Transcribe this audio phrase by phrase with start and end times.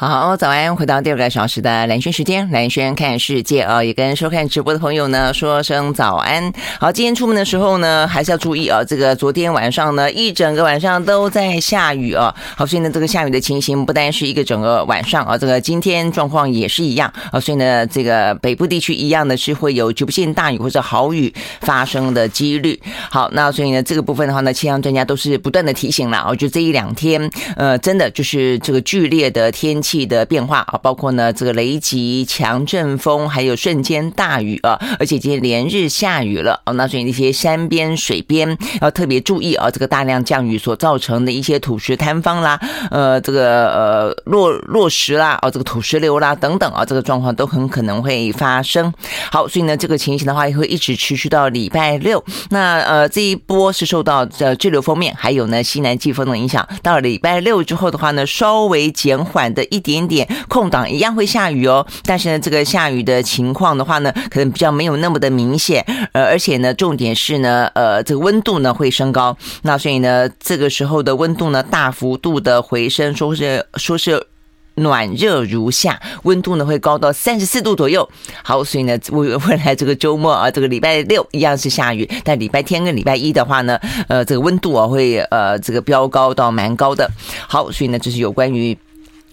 [0.00, 0.76] 好，早安！
[0.76, 6.52] 回到第二个小时的蓝轩时间，蓝轩看世界啊，也跟收看直播的朋友呢说声早安。
[6.78, 12.32] 好，今天出门的时候呢，还是要注意啊，这个昨天晚上呢，一整个晚上都在下雨啊。
[12.56, 17.40] 好，所以呢，这个下雨的情形不单是一个整个晚上啊，这个今天状况也是一样啊。
[17.40, 22.80] 所以呢，这个北部地区一样的是会有局部性大雨或者豪雨发生的几率。
[23.10, 26.24] 好，那所以呢，这个部分的话呢，气象专家都是不断的提醒了。
[26.28, 29.87] 我觉得这一两天，呃，真的就是这个剧烈的天气。
[29.88, 48.92] 气的变化啊，包括呢这个雷击、强阵风，还有瞬间大雨啊，而且今天连日下雨了啊，那所以那些山边、水边要特别注意啊，这个大量降雨所造成的一些土石坍方啦，呃，这个呃落落石啦，哦，这个土石流啦等等啊，这个状况都很可能会发生。
[49.32, 52.22] 好，所以呢，这个情形的话也会一直持续到礼拜六。
[52.50, 59.77] 那呃，这一波是受到这滞留锋面还有呢西南季风的影响，到了礼拜六之后的话呢，稍微减缓的一。
[59.78, 74.26] 一点点空档一样会下雨哦，但是呢，这个下雨的情况的话呢，可能比较没有那么的明显，呃，而且呢，重点是呢，呃，这个温度呢会升高，那所以呢，这个时候的温度呢大幅度的回升，说是说是
[74.74, 78.08] 暖热如夏，温度呢会高到三十四度左右。
[78.42, 87.08] 好，所以呢，未未来这个周末啊，这个礼拜六一样是下雨，但礼拜天跟礼拜一的话呢，呃，这个温度啊会呃这个飙高到蛮高的。
[87.46, 88.76] 好，所以呢，这是有关于。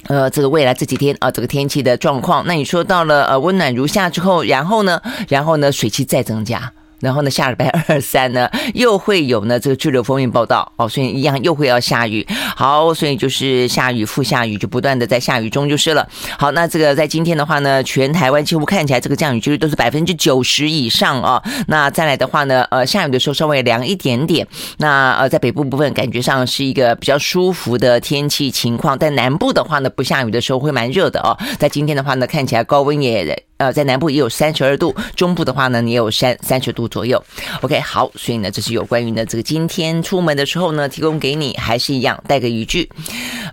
[0.07, 6.71] 呃，这个未来这几天啊，这个天气的状况，那你说到了呃温暖如夏之后，然后呢，然后呢，水汽再增加。
[6.99, 12.25] 然后呢，下礼拜二三呢，又会有呢这个滞留锋面报道哦，所以一样又会要下雨。
[12.55, 16.07] 好，所以就是下雨复下雨，就不断的在下雨中就是了。
[16.39, 21.41] 好，那这个在今天的话呢，全台湾几乎看起来这个降雨几率都是百分之九十以上啊。
[21.67, 24.47] 那再来的话呢，呃，下雨的时候稍微凉一点点。
[24.77, 31.37] 那呃，在北部部分感觉上是一个比较舒服的天气情况，但南部的话呢，不下雨的时候会蛮热的哦。
[31.59, 33.45] 在今天的话呢，看起来高温也。
[33.57, 37.23] 呃，在南部也有三十二度，中部的话呢，也有三三十度左右。
[37.61, 42.89] OK，好，所以呢，这是有关于呢这个今天出门的时候呢，提供给你还是一样带个雨具，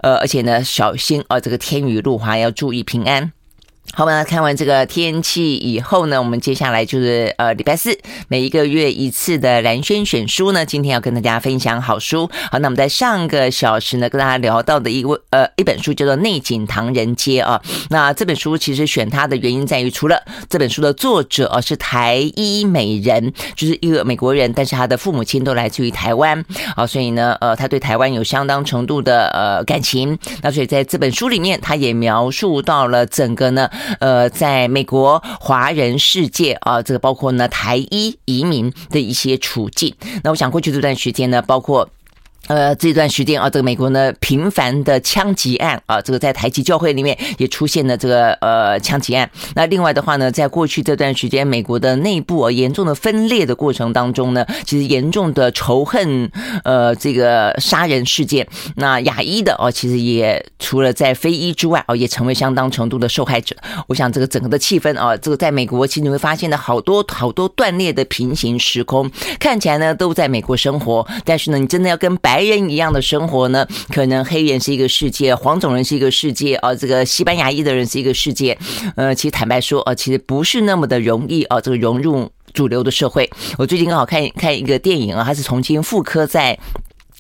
[0.03, 3.33] 呃，而且呢，小心啊、呃，这个天雨路滑要注意平安。
[3.91, 7.99] 好，我们来看完这个天气以后呢，我们接下来就是呃礼拜四
[8.29, 12.31] 每一个月一次的蓝轩选书呢，今天要跟大家分享好书。
[12.51, 17.61] 好，那我们在上个小时呢跟大家聊到的一位呃一本书叫做《内景唐人街》啊。
[17.91, 26.43] 那这本书其实选它的原因在于，除了这本书的作者啊是台裔美人，就是一个美国人，但是他的父母亲都来自于台湾
[26.77, 30.19] 啊，所以呢呃他对台湾有相当程度的呃感情。
[30.41, 33.69] 那所以在这本书里面，他也描述到了整个呢。
[34.01, 39.95] 呃，在美国华人世界啊，这个包括呢台裔移民的一些处境。
[40.23, 41.89] 那我想过去这段时间呢，包括。
[42.53, 49.31] 呃，这段时间啊，这个美国呢频繁的枪击案啊，这个在台籍教会里面也出现了这个呃枪击案。
[49.55, 56.31] 那另外的话呢，在过去这段时间，美国的内部啊严重的分裂的过程当中呢，其实严重的仇恨
[56.65, 58.47] 呃这个杀人事件。
[58.77, 63.57] 那亚裔的哦，其实也除了在非裔之外哦，也成为相当程度的受害者。
[63.87, 72.42] 我想这个整个的气氛啊，这个在美国其实你会发现的好多好多断裂的平行时空，看起来呢都在美国生活，但是呢，你真的要跟白。
[72.43, 73.65] 黑人一样的生活呢，
[73.95, 78.59] 可能黑人是一个世界，黄种人是一个世界，啊，这个西班牙裔的人是一个世界，
[78.97, 83.31] 呃，其实坦白说，啊，其实不是那么的容易啊，这个融入主流的社会。
[83.59, 86.59] 我最近刚好看看一个电影啊，它是重新复刻在。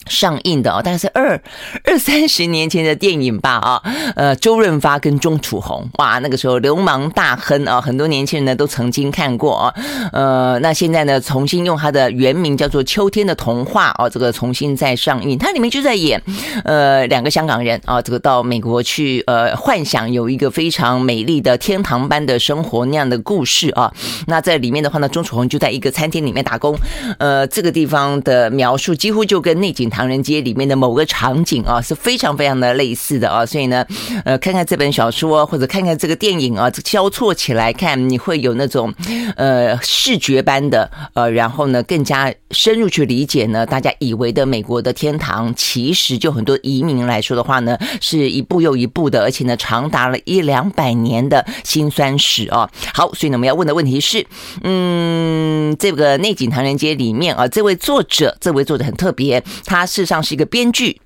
[0.06, 1.40] 上映的哦，大概是二
[1.84, 3.82] 二三十年前的电影吧啊，
[4.16, 9.74] 呃，周润发跟钟楚红，哇，那个时候流氓大亨啊，很多年轻人呢都曾经看过啊，
[10.12, 16.20] 呃，那现在呢重新用他的原名叫做《秋天的童话》啊，这个重新再上映，它里面就在演
[16.64, 23.92] 呃两个香港人啊，这个到美国去呃幻想有一个非常美丽的天堂般的生活那样的故事啊，
[24.26, 26.76] 那在里面的话呢，钟楚红就在一个餐厅里面打工，
[27.18, 29.91] 呃，这个地方的描述几乎就跟内景。
[29.92, 33.84] 唐人街里面的某个场景啊，是非常非常的类似的啊，所以呢，
[34.24, 38.92] 呃，看看这本小说或者看看这个电影啊，交错起来看，你会有那种
[39.36, 52.70] 呃视觉般的呃，然后呢更加深入去理解呢，大家以为的美国的天堂，其实就很多移民来说的话呢，是一步又一步的，而且呢长达了一两百年的辛酸史啊。
[52.94, 54.26] 好，所以呢我们要问的问题是，
[54.62, 59.81] 嗯，这个内景唐人街里面啊，这位作者，这位作者很特别，他。
[59.82, 61.00] 他事实上是一个编剧。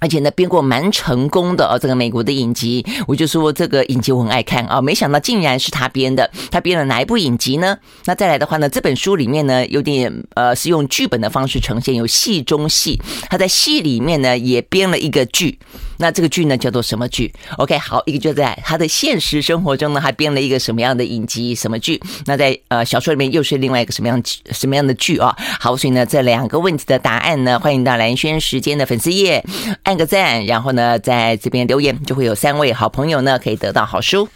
[0.00, 6.30] 而且呢，编过蛮成功的啊，这个美国的影集，我就说这个影集我很爱看啊，没想到竟然是他编的。
[6.50, 7.76] 他编了哪一部影集呢？
[8.06, 13.00] 那再来的话呢，这本书里面呢，有点呃，是用剧本的方式呈现，有戏中戏。
[13.28, 15.58] 他在戏里面呢，也编了一个剧。
[15.98, 21.54] 那这个剧呢，叫做什么剧？OK，好，一个就在他的现实生活中呢，还编了一个什么样的影集？
[21.54, 22.00] 什么剧？
[22.24, 25.36] 那在呃小说里面又是另外一个什么样什么样的剧啊？
[25.60, 29.44] 好，所以呢，这两个问题的答案呢，欢迎到蓝轩时间的粉丝页。
[29.90, 34.28] 按个赞，然后呢，在这边留言，就会有三位好朋友呢，可以得到好书。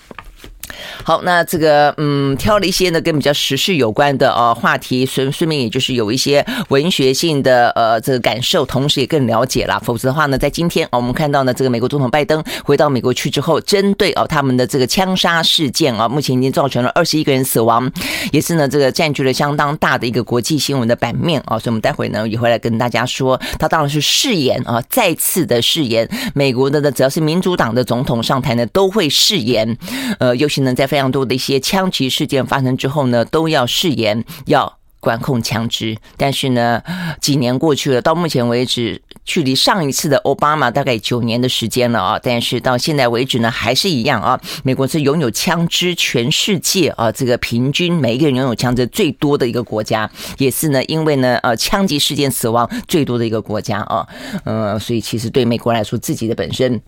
[1.02, 9.80] 好，那这个嗯，挑了一些呢跟比较时事有关的呃话题，顺顺便也就是有一些文学性的呃这个感受，同时也更了解了。
[9.84, 17.90] 否则的话呢，在今天啊我们看到呢，这个美国总统拜登回到美国去之后，针对哦他们的这个枪杀事件啊，目前已经造成了二十一个人死亡，
[18.32, 21.58] 也是呢这个占据了相当大的一个国际新闻的版面啊。
[21.58, 29.76] 所以我们待会呢也会来跟大家说，他当然是誓言啊，再次的誓言，美国的呢只要是民主党的总统上台呢，都会誓言，
[30.18, 35.96] 呃，尤其呢在非常多的一些枪击事件发生之后呢，都要誓言要管控枪支。
[36.16, 36.82] 但是呢，
[37.20, 42.18] 几年过去了，到目前为止，距离上一次的奥巴马大概九年的时间了啊。
[42.22, 44.40] 但是到现在为止呢，还是一样啊。
[44.62, 54.06] 美国是拥有枪支全世界啊，这个平均每一个人拥有枪支最多的一个国家，也是呢，因为呢，呃，枪击事件死亡最多的一个国家啊。
[54.44, 56.80] 呃，所以其实对美国来说，自己的本身。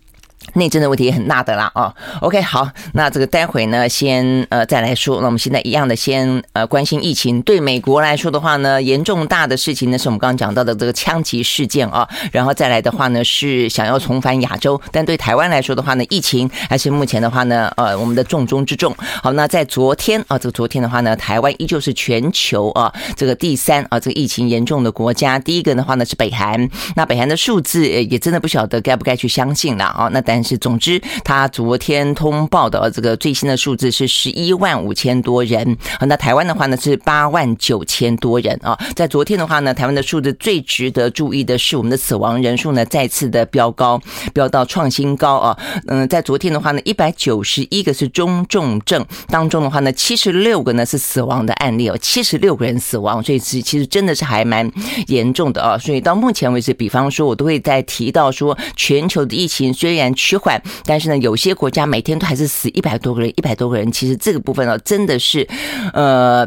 [0.54, 5.20] 内政的问题也很大的啦啊，OK 好，那这个待会呢，先呃再来说。
[5.20, 7.42] 那我们现在一样的先呃关心疫情。
[7.42, 14.80] 对美国来说的话呢，严重大的事情呢是我们刚刚讲到的这个枪击事件啊，然后再来的话呢是想要重返亚洲。
[14.92, 18.94] 但对台湾来说的话呢，疫情还是目前的话呢呃我们的重中之重。
[19.22, 25.38] 好，那在昨天啊，这个昨天的话呢，台湾依旧是全球啊这个第三啊这个疫情严重的国家。
[25.38, 30.08] 第一个的话呢是北韩，那北韩的数字也真的不晓得该不该去相信了啊。
[30.12, 35.76] 那但是，总之，他昨天通报的这个最新的数字是十一万五千多人。
[36.00, 38.76] 那台湾的话呢是八万九千多人啊。
[38.94, 44.00] 在昨天的话呢，台湾的数字最值得注意的是，我们的死亡人数呢再次的飙高，
[44.34, 45.56] 飙到创新高啊。
[45.86, 54.70] 嗯，在昨天的话呢，一百九十一个是中重症当中的话呢，七十六个呢是死亡的案例哦，七十六个人死亡，所以其其实真的是还蛮
[55.06, 55.78] 严重的啊。
[55.78, 60.60] 所以到目前为止，比方说我都会在提到说，全球的疫情虽然趋缓。
[60.84, 65.46] 但是呢，有些国家每天都还是死一百多个人，一百多个人，其实这个部分呢，真的是，
[65.92, 66.44] 呃，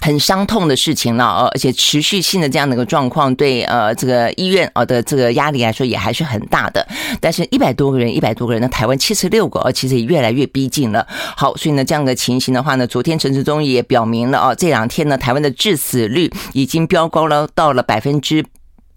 [0.00, 6.86] 很伤痛的事情了，而且持续性的这样的一个状况，对呃这个医院啊的这个压力来说也还是很大的。
[7.20, 11.06] 但是，一百多个人，一百多个人，那台湾七十六个，其实也越来越逼近了。
[11.36, 18.44] 好，所以呢，这样的情形的话呢，昨天陈时中也表明了啊，这两天呢，台湾的致死率已经飙高了，到了百分之。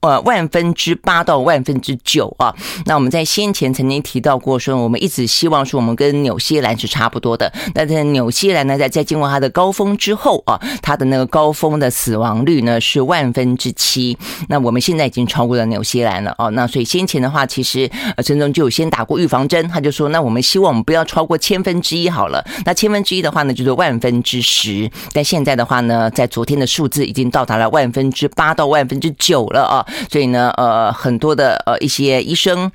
[0.01, 2.53] 呃，万分之八到万分之九啊。
[2.85, 7.51] 那我们在先前曾经提到过，说我们一直希望说我们跟纽西兰是差不多的。
[7.73, 14.15] 但是纽西兰呢，在在经过它的高峰之后啊，它的那个高峰的死亡率呢是万分之七。
[14.49, 16.51] 那我们现在已经超过了纽西兰了哦。
[16.51, 22.45] 那所以先前的话，其实呃陈总就有先打过预防针，他就说，那我们希望我们不要超过千分之一好了。
[22.65, 24.89] 那千分之一的话呢，就是万分之十。
[25.11, 29.83] 但现在的话呢，在昨天的数字已经到达了万分之八到万分之九了啊。
[30.11, 32.71] 所以呢，呃，很多的呃一些医生。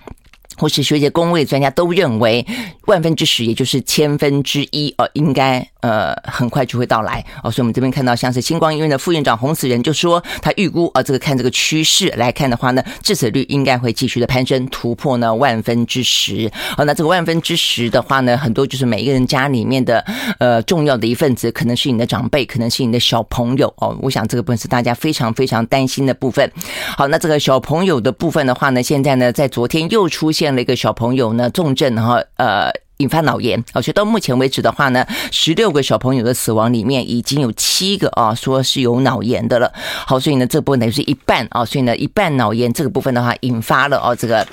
[0.57, 2.47] 或是学界公卫专家都认为，
[2.87, 7.51] 万分之十也就是千分之一哦，应该呃很快就会到来哦。
[7.51, 16.51] 所以我们这边看到，像是星光医院的副院长洪慈仁就说，他预估啊，这个看这个趋势来看的话呢，致死率应该会继续的攀升，突破呢万分之十。
[16.77, 20.05] 哦，那这个万分之十的话呢，很多就是每一个人家里面的
[20.39, 23.97] 呃重要的一份子，可能是你的长辈，可能是你的小朋友哦。
[24.03, 26.51] 我想这个部分是大家非常非常担心的部分。
[26.97, 30.52] 好，那这个小朋友的部分的话呢，现在呢在昨天又出现。
[30.55, 32.71] 那个小朋友呢，重症哈，呃，
[33.03, 39.73] 引发脑炎，而且到目前为止的话呢，十六个小朋友的死亡里面，已经有七个啊，说是有脑炎的了。
[40.07, 44.47] 好，所以呢，这部分等于是一半啊，所以呢，一半脑炎这个部分的话，引发了哦，这个。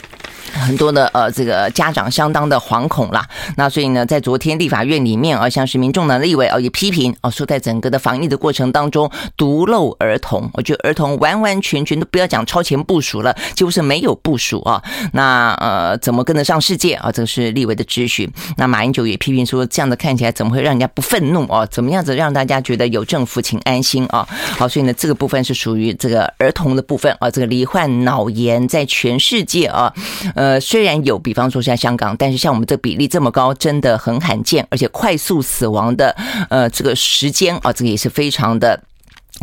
[0.52, 3.24] 很多的呃，这个家长相当的惶恐啦。
[3.56, 10.50] 那所以呢，在昨天立法院里面啊，像是民众党立委啊也批评啊，说在整个的防疫的过程当中独漏儿童。
[10.54, 14.82] 我觉得儿童完完全全都不要讲超前部署了，几乎是没有部署啊。
[15.14, 17.12] 那呃，怎么跟得上世界啊？
[17.12, 18.28] 这个是立委的质询。
[18.58, 21.66] 那马英九也批评说，这样的看起来怎么会让人家不愤怒啊？
[21.68, 24.28] 怎么样子让大家觉得有政府请安心啊？
[24.58, 27.30] 好，所以呢，这个部分是属于这个儿童的部分啊。
[27.30, 29.94] 这个罹患脑炎在全世界啊。
[30.36, 36.16] 呃，虽然有，比方说像香港，但是像我们这比例这么高，真的很罕见，而且快速死亡的，
[36.50, 38.80] 呃，这个时间啊，这个也是非常的。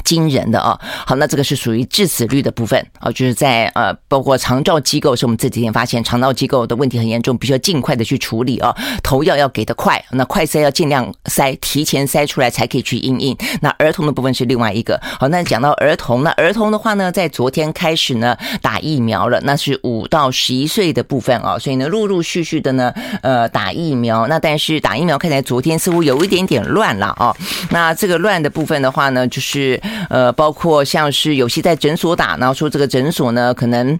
[0.05, 13.37] 惊人的啊，好，那这个是属于致死率的部分啊，就是在呃，包括肠照机构，是我们这几天发现肠道机构的问题很严重，必须要尽快的去处理啊，投药要给的快，那快塞要尽量塞，提前塞出来才可以去应应。
[13.61, 27.35] 那儿童的部分是另外一个，好，那讲到儿童，那儿童的话呢，在昨天开始呢打疫苗了，那是五到十一岁的部分啊，所以呢，陆陆续续的呢，呃，打疫苗，那但是打疫苗看起来昨天似乎有一点点乱了啊，
[27.71, 29.81] 那这个乱的部分的话呢，就是。
[30.09, 33.99] 呃，包括像是有些在诊所打，然后说这个诊所呢，可能。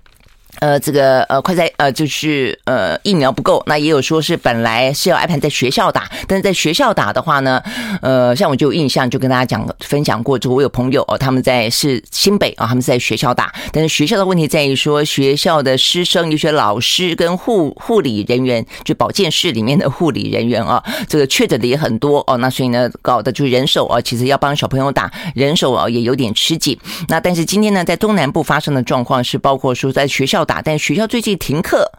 [0.61, 3.63] 呃，这个呃，快在呃，就是呃，疫苗不够。
[3.67, 7.63] 那也有说是本来是要安排在学校打，但是在学校打的话呢，
[8.01, 26.79] 呃，像我就有印象，就跟大家讲分享过，就我有朋友哦，他们在是新北啊，他们是在学校打，但是学校的问题在于说，学校的师生、有些老师跟护护理人员，就保健室里面的护理人员啊，这个确诊的也很多哦，那所以呢，搞的就是人手啊，其实要帮小朋友打，人手啊也有点吃紧。
[27.09, 30.46] 那但是今天呢，在东南部发生的状况是，包括说在学校。
[30.47, 31.93] 打，但学校最近停课，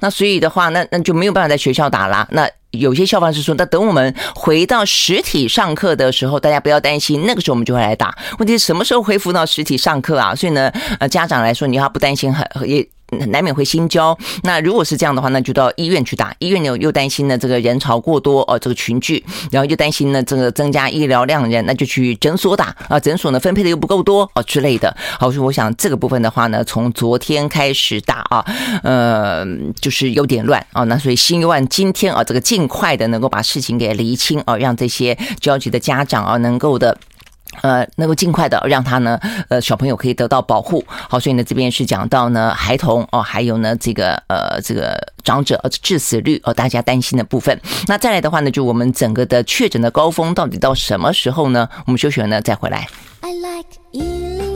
[0.00, 2.26] 那所以的话，那那就没有办法在学校打啦。
[2.30, 8.16] 那有些校方是说，那等我们回到实体上课的时候，大家不要担心，那个时候我们就会来打。
[8.38, 10.34] 问题是什么时候恢复到实体上课啊？
[10.34, 12.88] 所以呢，呃，家长来说，你要不担心，很也。
[13.30, 14.16] 难免会心焦。
[14.42, 16.34] 那如果是这样的话，那就到医院去打。
[16.38, 23.00] 医院又又担心呢，这个人潮过多哦，这个群聚，然后又担心呢，这个增加医疗量人，那就去诊所打啊。
[23.00, 24.94] 诊所呢分配的又不够多哦之类的。
[25.18, 28.44] 好，所以我想这个部分的话呢，从昨天开始打啊，
[28.82, 29.44] 呃，
[29.80, 30.84] 就是有点乱啊。
[30.84, 36.96] 那所以希望今天啊，这个尽快的能够把事情给厘清啊，让这些焦急的家长啊，能够的。
[37.62, 40.84] 呃，能够尽快的让他呢，呃，小朋友可以得到保护。
[40.88, 47.60] 好，所以呢，这边是讲到呢，孩童哦，还有呢，这个呃，这个长者致死率哦，大家担心的部分。
[47.86, 51.68] 那再来的话呢，就我们整个的确诊的高峰到底到什么时候呢？
[51.86, 52.86] 我们休息了呢，再回来。
[53.20, 54.47] I like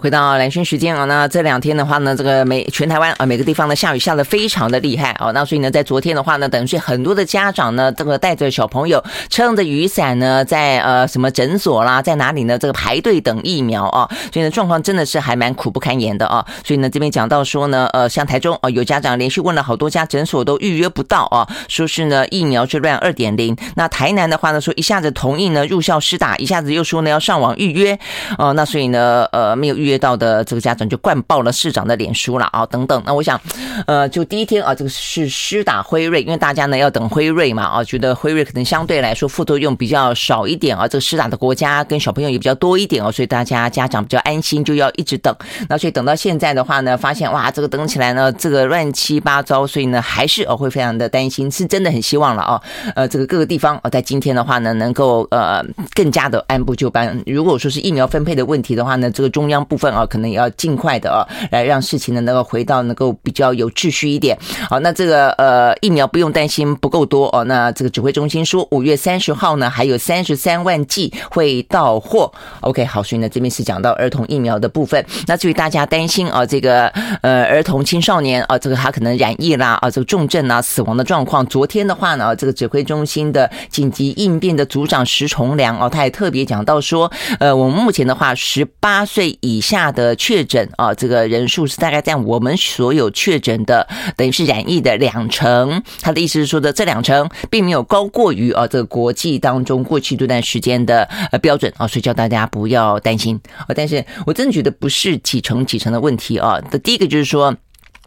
[0.00, 16.46] 回到蓝轩时间啊，那这两天的话呢，这个每全台湾啊每个地方的下雨下的非常的厉害啊，那所以呢，在昨天的话呢，等于是很多的家长呢，这个带着小朋友撑着雨伞呢，在呃什么诊所啦，在哪里呢，这个排队等疫苗啊，所以呢，状况真的是还蛮苦不堪言的啊。
[16.64, 23.56] 所以呢，这边讲到说呢，呃，像台中啊，有家长连续问了好多家诊所都预约不到啊，说是呢疫苗是乱二点零。
[23.74, 27.98] 那台南的话呢，说一下子同意呢入校施打，一下子又说呢要上网预约
[28.36, 29.98] 啊，那所以呢，呃，没有预约。
[29.98, 33.02] 到的这个家长就灌爆了市长的脸书了啊，等等。
[33.04, 33.38] 那我想，
[33.86, 40.86] 呃，就第一天啊，这个是施打辉瑞，因为大家呢要等辉瑞嘛啊，觉得辉瑞可能相对来说副作用比较少一点啊。
[40.86, 45.34] 这个施打的国家跟小朋友也比较多一点哦，所以大家家长比较安心，就要一直等。
[45.68, 52.62] 那所以等到现在的话呢，发现哇，这个等起来呢，这个乱七八糟，所以呢还是哦会非常的担心，是真的很希望了啊。
[52.94, 55.64] 呃，这个各个地方哦，在今天的话呢，能够呃
[55.94, 57.20] 更加的按部就班。
[57.26, 64.36] 如果说是疫苗分配的问题的话呢，这个中央部分啊，可能也要尽快的啊，来让事情呢能够回到能够比较有秩序一点。
[64.68, 67.44] 好，那这个呃疫苗不用担心不够多哦。
[67.44, 72.30] 那这个指挥中心说，五月三十号呢还有三十三万剂会到货。
[72.60, 75.04] OK，好，所以呢这边是讲到儿童疫苗的部分。
[75.26, 76.88] 那至于大家担心啊，这个
[77.22, 81.46] 呃儿童青少年啊，这个他可能染疫啦啊，这个重症啊死亡的状况。
[81.46, 90.16] 昨天的话呢，这个指挥中心的紧急应变的组长石崇良哦，他也特别讲到说，呃，我们目前的话，十八岁以下的。
[90.16, 95.82] 确诊啊，这个人数是大概占我们所有确诊的，等于是染疫的两成。
[96.00, 103.68] 他的意思是说的，这两成并没有高过于啊这个国际当中过去这段时间的呃标准啊，所以叫大家不要担心啊。
[103.76, 106.60] 但是我真的觉得不是几成几成的问题啊。
[106.70, 107.54] 的第一个就是说。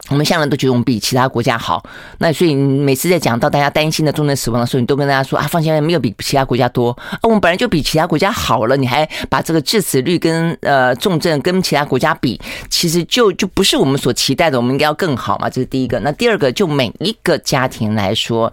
[0.09, 1.83] 我们向来都觉得我们比其他国家好，
[2.17, 12.39] 那所以每次在讲到大家担心的重症死亡的时候，你都跟大家说啊，放心，没有比其他国家多啊，我们本来就比其他国家好了，你还把这个致死率跟呃重症跟其他国家比，
[12.69, 15.99] 其实就就不是我们所期待的，我们应该要更好嘛，这是第一个。
[15.99, 18.51] 那第二个，就每一个家庭来说，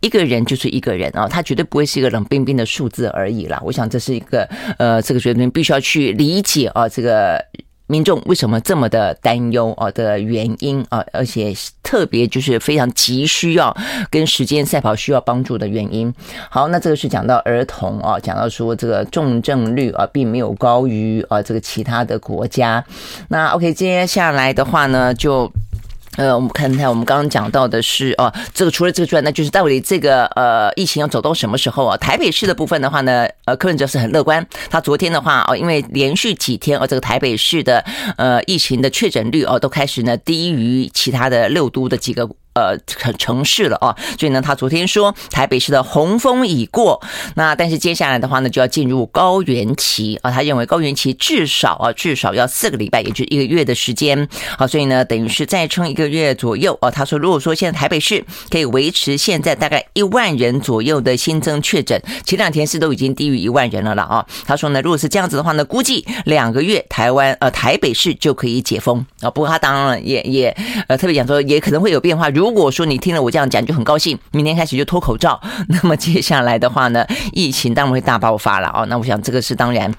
[0.00, 3.60] 一个人就是一个人啊，他绝对不会是一个冷冰冰的数字而已啦。
[3.62, 4.48] 我想这是一个
[4.78, 7.38] 呃，这个决定必须要去理解啊，这个。
[7.86, 13.76] 民众为什么这么的担忧啊的原因啊，而且特别就是非常急需要
[14.10, 16.12] 跟时间赛跑需要帮助的原因。
[16.50, 22.84] 好，那这个是讲到儿童啊，讲到说这个重症率啊并没有高于啊这个其他的国家。
[23.28, 25.50] 那 OK，接下来的话呢就。
[26.16, 31.96] 呃，我们看看，我们刚刚讲到的是哦，这个除了这个之外，那就是到底这个呃疫情要走到什么时候啊？
[31.96, 34.46] 台北市的部分的话呢，呃，柯文哲是很乐观。
[34.70, 37.84] 他昨天的话哦，因为连续几天哦，这个台北市的
[38.16, 42.28] 呃疫情的确诊率哦，都开始呢低于其他的六都的几个。
[42.56, 42.76] 呃
[43.18, 43.94] 城市了啊。
[44.18, 47.00] 所以呢，他昨天说台北市的洪峰已过，
[47.34, 50.30] 那但是接下来的话呢，就要进入高原期啊。
[50.30, 54.28] 他认为高原期至少啊至少要四个礼拜，也就一个月的时间。
[54.58, 56.90] 好，所以呢，等于是再撑一个月左右啊。
[56.90, 64.26] 他说，如果说现在台北市可以维持现在大概一万人左右的新增确诊，前两天是都已经低于一万人了了啊。
[64.46, 69.30] 他说呢，如果是这样子的话呢，估计两个月台湾呃台北市就可以解封啊。
[69.30, 70.56] 不过他当然也也
[70.88, 72.28] 呃特别讲说，也可能会有变化。
[72.30, 78.84] 如如果说你听了我这样讲就很高兴，明天开始就脱口罩，那么接下来的话呢，疫情当然会大爆发了啊。
[78.84, 79.92] 那我想这个是当然。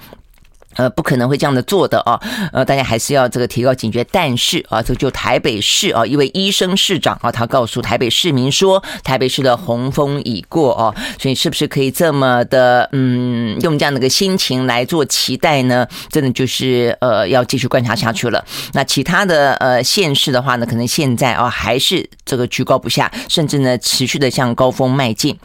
[0.77, 2.19] 呃，不可能会这样的做的啊，
[2.53, 4.03] 呃，大家还是要这个提高警觉。
[4.11, 15.87] 但是啊，这就台北市啊，一位医生市长啊，他告诉台北市民说，台北市的洪峰已过哦，所以是不是可以这么的嗯，用这样的一个心情来做期待呢？
[16.09, 18.45] 真的就是呃，要继续观察下去了。
[18.73, 25.35] 那其他的呃县市的话呢，可能现在啊还是这个居高不下，甚至呢持续的向高峰迈进。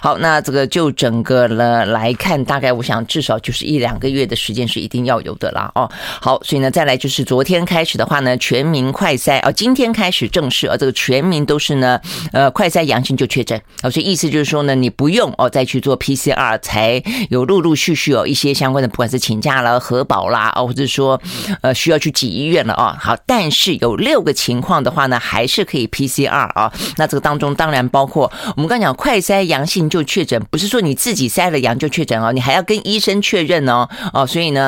[0.00, 4.77] 好，那这个就整个了来看，大概我想至少就是一两个月的时间是。
[4.78, 12.00] 一定要有的啦哦，好，所以呢，再来就是昨天开始的话呢，全民快筛啊，今天开始正式啊，这个全民都是呢，
[12.32, 21.20] 呃，快筛阳性就确诊哦，所以意思就是说呢，你不用哦再去做 PCR，才有陆陆续续有一些相关的，不管是请假了、核保啦，哦或者说
[21.62, 22.96] 呃需要去挤医院了啊。
[23.00, 26.72] 好，但是有六个情况的话呢，还是可以 PCR 啊。
[26.96, 34.67] 那这个当中当然包括我们刚讲快筛阳性就确诊，不是说你自己筛了阳就确诊哦，你还要跟医生确认哦哦，所以呢。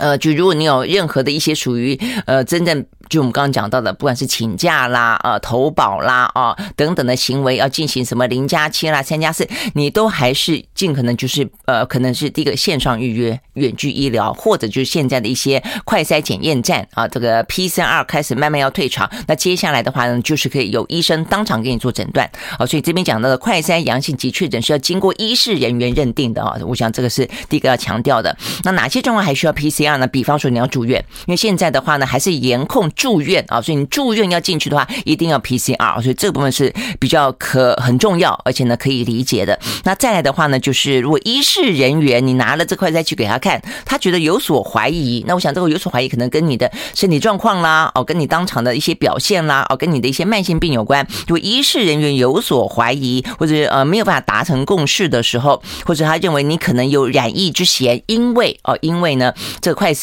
[0.00, 2.84] 呃，就如果你有任何的一些属于呃真正。
[3.10, 22.64] 就我们刚刚讲到的，不管是请假啦、呃投保啦、啊等等的行为，要进行什么零加七啦、三加四，你都还是尽可能就是呃，可能是第一个线上预约、远距医疗，或者就是现在的一些快筛检验站啊，这个 PCR 开始慢慢要退场，那接下来的话呢，就是可以有医生当场给你做诊断啊。
[22.64, 26.56] 所以这边讲到的快筛阳性及确诊是要经过医事人员认定的啊。
[26.64, 28.36] 我想这个是第一个要强调的。
[28.62, 30.06] 那哪些状况还需要 PCR 呢？
[30.06, 32.88] 比方说你要住院，因为现在的话呢，还是严控。
[33.00, 39.58] 住院啊，所以你住院要进去的话，一定要 PCR，所以这部分是比较可很重要，而且呢可以理解的。
[39.84, 51.06] 那再来的话呢，就是如果医事人员你拿了这块再去给他看，他觉得有所怀疑，那我想这个有所怀疑可能跟你的身体状况啦，哦，跟你当场的一些表现啦，哦，跟你的一些慢性病有关。
[51.26, 59.32] 如果医事人员有所怀疑，或者呃没有办法达成共识的时候，或者他认为你可能有染疫之嫌，因为哦，因为呢
[59.62, 59.94] 这个快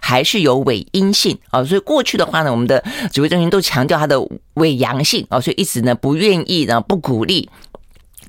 [0.00, 4.16] 还是有伪阴性啊，所以过去的话呢，我们的指挥中心都强调它的
[4.54, 7.48] 伪阳性啊，所以一直呢不愿意呢不鼓励。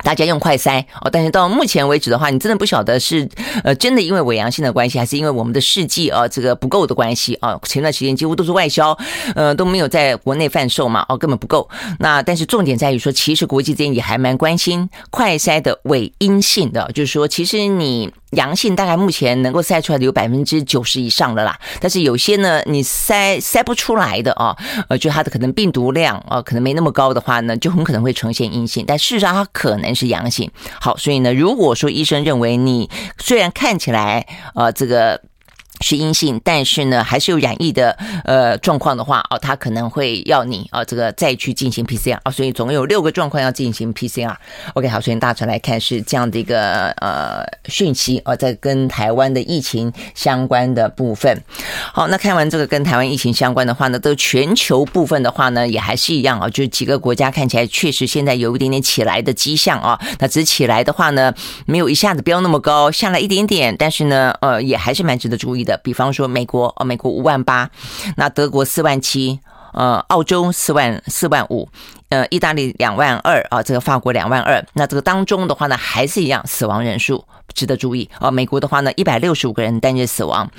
[0.01, 3.27] 大家用快筛哦，但是到目前为止的话，你真的不晓得是
[3.65, 7.59] 呃真的因为伪阳性的关系，还是因为我们的试剂啊这个不够的关系啊。
[7.63, 8.97] 前段时间几乎都是外销，
[9.35, 11.69] 呃都没有在国内贩售嘛，哦根本不够。
[11.99, 24.55] 那但是重点在于说，其实国际间也还蛮关心快筛的伪阴性的，就是说其实你阳性大概目前能够筛出来的有百分之九十以上的啦，但是有些呢你筛筛不出来的啊，
[24.87, 29.89] 呃就它的可能病毒量啊可能没那么高的话呢，就很可能会呈现阴性，但事实上它可能。
[29.89, 35.19] 是阳性，好，所以呢，如果说医生认为你虽然看起来呃这个。
[35.81, 44.35] 是阴性，但是呢，还是有染疫的呃状况的话，哦，他可能会要你啊、哦，这个再去进行 PCR 啊、哦，所以总共有六个状况要进行 PCR。
[44.73, 51.41] OK，好，首先大船来看是这样的一个呃讯息啊、哦，在跟台湾的疫情相关的部分。
[51.93, 59.99] 好，那看完这个跟台湾疫情相关的话呢，这个全球部分的话呢，也还是一样啊、就几个国家看起来确实现在有一点点起来的迹象啊、哦。
[60.19, 61.33] 那只起来的话呢，
[61.65, 65.68] 没有一下子飙那么高，下来一点点，但是呢，呃，也还是蛮值得注意的。
[65.69, 67.69] 的，比方说美国哦，美国五万八，
[68.17, 69.39] 那德国四万七，
[69.73, 71.69] 呃，澳洲四万四万五，
[72.09, 77.23] 呃，意大利两万二啊，这个法国两万二，那这个当中的话呢，还是一样死亡人数。
[77.55, 78.29] 值得注意啊！
[78.29, 80.49] 美国的话呢，一百六十五个人单日死亡，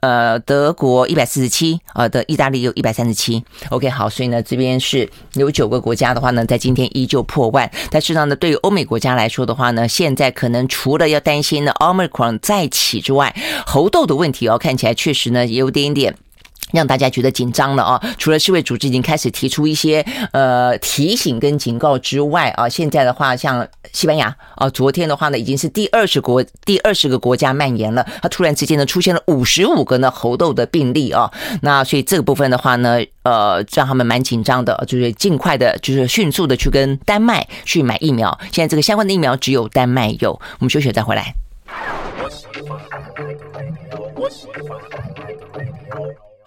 [0.00, 3.42] 呃，德国一百四十七，呃的意大利有一百三十七。
[3.70, 7.68] OK，好，所以呢，这边是有九个国家的话呢，在今天依旧破万。
[7.90, 13.34] 但是呢，对于欧美国家来说的话呢，现在可能除了要担心呢，Omicron 再起之外，
[13.66, 16.14] 猴痘的问题哦，看起来确实呢，也有点点。
[16.74, 18.02] 让大家觉得紧张了啊！
[18.18, 31.30] 除了世卫组织已经开始提出一些呃提醒跟警告之外啊，现在的话像西班牙啊，昨天的话呢已经是第二十国第二十个国家蔓延了，它突然之间呢出现了五十五个呢猴痘的病例啊，
[31.62, 38.36] 那所以这个部分的话呢，呃，让他们蛮紧张的，就是尽快的，就是迅速的去跟丹麦去买疫苗。
[38.50, 41.34] 现在这个相关的疫苗只有丹麦有，我们休息再回来。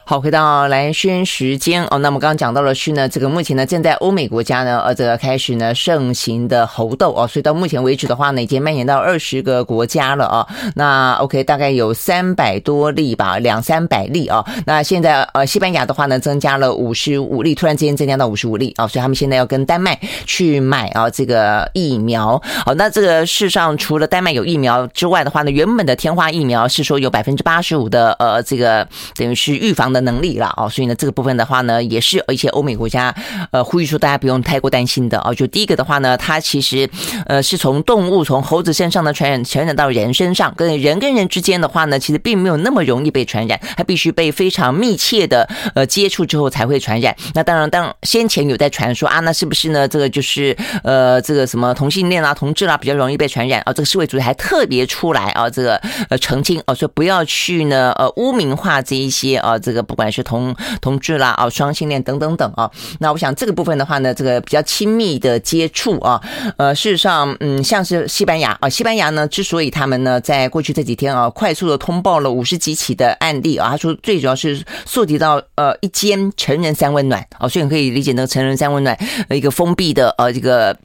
[0.10, 1.98] 好，回到蓝轩时间哦。
[1.98, 10.48] 那么刚刚讲到的是呢，这个目前呢正在欧美国家呢，呃，这个开始呢盛行的猴痘哦，所以到目前为止的话呢，已经蔓延到二十个国家了啊。
[10.76, 14.46] 那 OK，大概有三百多例吧，两三百例啊。
[14.66, 22.42] 那现在呃，西班牙的话呢，增加了五十五例，突然之间增加到五十五例啊，所以他们现在要跟丹麦去买啊这个疫苗。
[22.66, 29.97] 好，那这个世上除了丹麦有疫苗之外的话呢，原本的天花疫苗是说有百分之八十五的呃这个等于是预防的。
[29.98, 33.14] 的能力了哦，所以呢，这个部分的话呢，也是一些欧美国家
[33.52, 35.34] 呃呼吁说大家不用太过担心的哦。
[35.34, 36.88] 就第一个的话呢，它其实
[37.26, 47.16] 呃是从动物从猴子身上的传染传染到人身上，跟人跟人之间的话呢，其实并没有那么容易被传染，它必须被非常密切的呃接触之后才会传染。
[47.34, 49.88] 那当然，当先前有在传说啊，那是不是呢？
[49.88, 53.74] 这个就是呃这个什么同性恋啊、同志啊比较容易被传染啊？
[53.74, 59.87] 这个世卫组织还特别出来啊，这个呃澄清哦，说不要去呢呃污名化这一些啊这个。
[59.88, 62.70] 不管是同同志啦啊，双性恋等等等啊，
[63.00, 66.22] 那我想这个部分的话呢，这个比较亲密的接触啊，
[66.58, 78.98] 呃，事实上，嗯，像是西班牙啊，西班牙呢，之所以他们呢，在过去这几天啊，快速的通报了五十几起的案例啊，他说最主要是溯及到呃一间成人三温暖啊，所以你可以理解那个成人三温暖
[79.30, 80.78] 一个封闭的呃这个。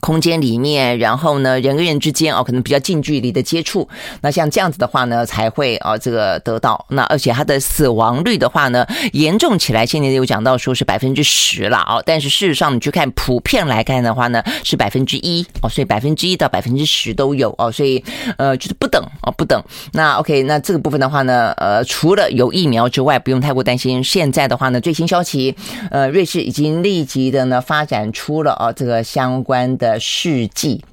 [0.00, 3.88] 空间里面，然后呢，人跟人之间哦，可能比较近距离的接触，
[4.20, 6.86] 那像这样子的话呢，才会啊这个得到。
[6.90, 11.98] 那而且它的死亡率的话呢，严重起来，现在有讲到说是百分之十了啊。
[12.04, 18.02] 但是事实上，你去看普遍来看的话呢，是百分之一哦，所以百分之一到百分之十都有哦，所以
[18.36, 19.62] 呃就是不等哦，不等。
[19.92, 24.02] 那 OK，那这个部分的话呢，呃，除了有疫苗之外，不用太过担心。
[24.04, 25.56] 现在的话呢，最新消息，
[25.90, 29.85] 呃，瑞士已经立即的呢发展出了啊这个相关的。
[29.86, 30.84] 的试剂，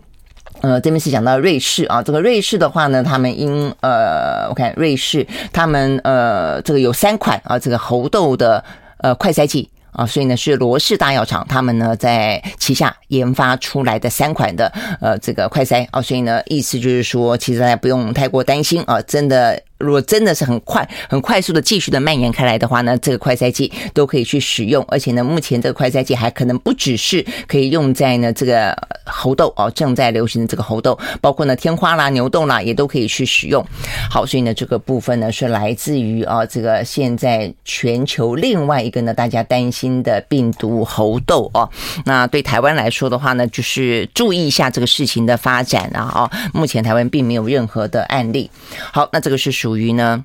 [0.62, 8.63] 呃，这边是讲到瑞士啊，这个瑞士的话呢，他们因呃，我看瑞士他们呃，这个有三款啊，这个猴痘的
[8.99, 19.60] 呃快筛剂啊，所以呢是罗氏大药厂他们呢在旗下研发出来的三款的呃这个快筛啊，所以呢意思就是说，其实大家不用太过担心啊，真的。
[19.84, 33.63] 如果真的是很快、很快速的继续的蔓延开来的话呢，这个快筛剂都可以去使用，而且呢，目前这个快筛剂还可能不只是可以用在呢这个猴痘哦，正在流行的这个猴痘，包括呢天花啦、牛痘啦，也都可以去使用。
[34.10, 41.69] 好，所以呢，这个部分呢是来自于啊这个现在全球另外一个呢大家担心的病毒猴痘哦。
[42.06, 48.50] 那对台湾来说的话呢，就是注意一下这个事情的发展啊哦，目前台湾并没有任何的案例。
[48.91, 49.72] 好，那这个是属。
[49.73, 50.23] 属于呢，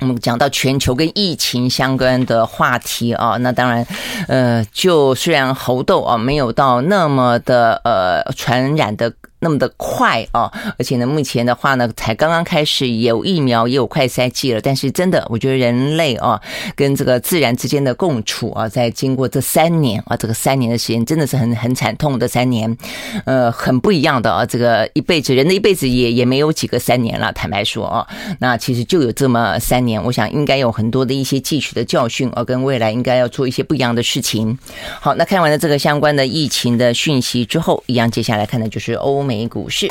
[0.00, 3.86] 我们讲到全球跟疫情相关的话题啊，那当然，
[4.26, 9.12] 呃，就虽然猴痘啊没有到那么的呃传染的。
[9.40, 14.60] 那么的快啊，而且呢，目前的话呢，才刚刚开始有疫苗，也有快筛剂了。
[14.60, 16.38] 但是真的，我觉得人类啊，
[16.76, 22.76] 跟这个自然之间的共处啊，在经过这三年啊，这个三年的时间，真的是很很惨痛的三年，
[23.24, 24.44] 呃，很不一样的啊。
[24.44, 27.32] 这个一辈子，人的一辈子也也没有几个三年了。
[27.32, 28.06] 坦白说啊，
[28.40, 34.58] 那其实就有这么三年，我想应该有很多的一些汲取的教训啊，跟未来应该要做一些不一样的事情。
[35.00, 39.29] 好，那看完了这个相关的疫情的讯息之后，一样接下来看的就是欧。
[39.30, 39.88] 美股市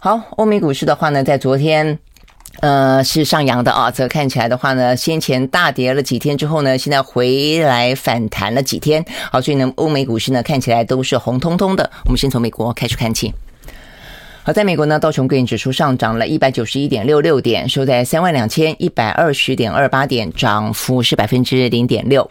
[0.00, 1.96] 好，欧美股市的话呢，在昨天
[2.58, 11.88] 呃是上扬的啊，则看起来的话呢，先前大跌了几天之后呢，现在回来反弹了几天，好，所以呢，欧美股市呢看起来都是红彤彤的。
[12.06, 13.32] 我们先从美国开始看起。
[14.46, 22.30] 好，在美国呢，道琼工业指数上涨了一百九十一点六六点，收在三万两千一百二十点二八点，涨幅是百分之零点六。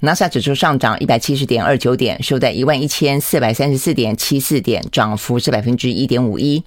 [0.00, 6.60] 纳斯达克指数上涨一百七十点二九点，收在一万一千四百三十四点七四点，涨幅是百分之一点五一。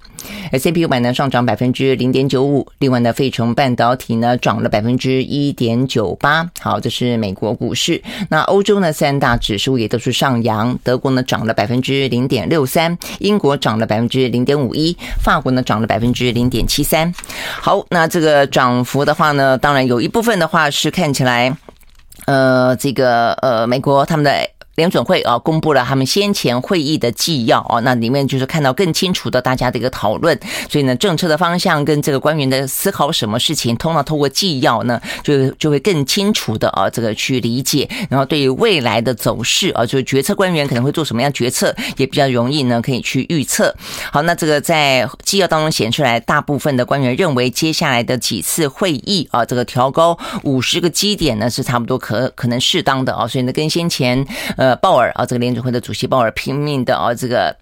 [0.52, 6.48] S&P 五百呢上涨百分之零点九五，另外呢，费城半导体呢涨了百分之一点九八。
[6.60, 8.02] 好，这是美国股市。
[8.28, 17.12] 那欧洲呢，三大指数也都是上扬，德国呢涨了百分之零点六三，英国涨了百分之零点五一，法国呢涨了百分之零点七三。
[17.60, 21.56] 好，那这个涨幅的话呢，当然有一部分的话是看起来。
[22.24, 24.55] 呃，这个呃，美国他们的。
[24.76, 30.38] 联准会啊，公布了他们先前会议的纪要啊，那里面就是看到更清楚的大家的一个讨论，
[30.70, 43.74] 所以呢，政策的方向跟这个官员的思考什么事情，通常透过纪要呢，就就会更清楚的啊，这个去理解，然后对于未来的走势啊，就是决策官员可能会做什么样决策，也比较容易呢，可以去预测。
[44.12, 54.22] 好，那这个在纪要当中显出来，大部分的官员认为接下来的几次会议啊，这个调高五十个基点呢，是差不多可可能适当的啊，所以呢，跟先前
[54.58, 54.65] 呃。
[54.66, 57.56] 呃，鲍尔啊，这个联准会的主席鲍尔拼命的啊，这个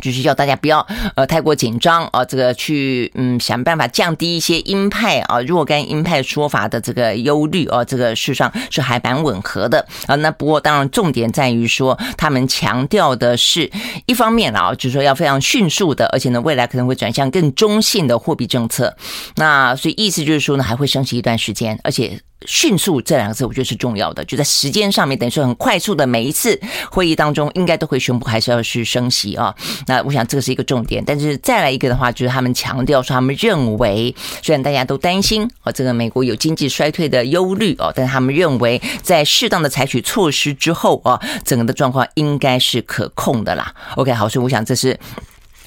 [0.00, 10.14] 就是叫大家不要呃太过紧张啊，这个去嗯想办法降低一些鹰派啊若干鹰派说法的这个忧虑啊，这个事实上是还蛮吻合的啊。
[10.14, 13.70] 那不过当然重点在于说，他们强调的是
[14.06, 18.96] 一方面啊，就是说要非常迅速的，而且呢未来可能会转向更中性的货币政策。
[19.36, 22.18] 那所以意思就是说呢，还会升息一段时间，而且。
[22.46, 26.58] 迅速这两个字，我觉得是重要的，就在时间上面，等于说很快速的，每一次
[26.90, 29.54] 会议当中，应该都会宣布还是要去升息啊。
[29.86, 43.74] 那我想这个是一个重点，但是再来一个的话，就是他们强调说，他们认为，虽然大家都担心啊，这个美国有经济衰退的忧虑哦，但他们认为，在适当的采取措施之后啊，整个的状况应该是可控的啦。
[43.96, 44.98] OK，好，所以我想这是。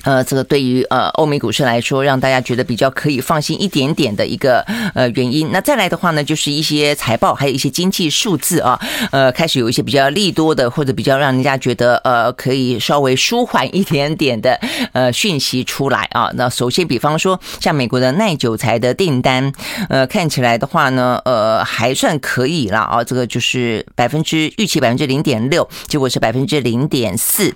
[0.03, 4.61] 呃，这个对于呃欧美股市来说，让大家觉得比较可以放心一点点的一个
[4.95, 5.51] 呃原因。
[5.51, 8.79] 那再来的话呢，就是一些财报，还有一些经济数字啊，
[9.11, 14.59] 呃，开始有一些比较利多的，或者比较让人家觉得呃可以稍微舒缓一点点的
[14.93, 16.31] 呃讯息出来啊。
[16.33, 19.53] 那首先，比方说像美国的耐久财的订单，
[19.87, 23.03] 呃，看起来的话呢，呃，还算可以了啊。
[23.03, 27.53] 这个就是百分之预期百分之零点六，结果是百分之零点四，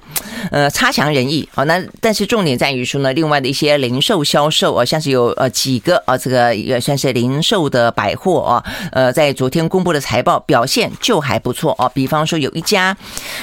[0.52, 1.64] 呃，差强人意啊。
[1.64, 2.35] 那但是。
[2.36, 11.90] 重点在于说呢，另外的一些零售销售啊，像是有呃几个啊，这个也算是零售的百货啊，呃，在昨天公布的财报表现就还不错啊。
[11.94, 12.98] 比方说有一家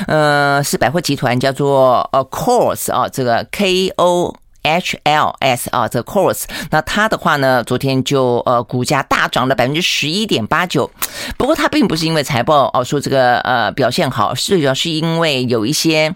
[0.06, 10.90] 呃是百货集团叫做呃 Kohl's 啊，这个 K O H L S 啊，这个 Kohl's，那它的话呢，昨天就呃股价大涨了百分之十一点八九。
[11.38, 16.14] 不过它并不是因为财报哦说这个呃表现好，最主要是因为有一些。